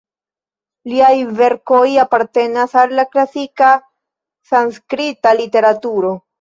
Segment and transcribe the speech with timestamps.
[0.93, 3.71] Liaj verkoj apartenas al la klasika
[4.55, 6.19] sanskrita literaturo.